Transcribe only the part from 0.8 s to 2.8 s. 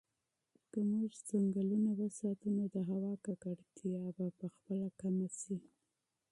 موږ ځنګلونه وساتو نو د